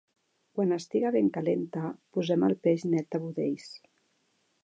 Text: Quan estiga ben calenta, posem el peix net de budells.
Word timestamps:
Quan 0.59 0.71
estiga 0.77 1.11
ben 1.15 1.27
calenta, 1.35 1.83
posem 2.17 2.47
el 2.49 2.57
peix 2.65 2.87
net 2.95 3.13
de 3.17 3.23
budells. 3.27 3.71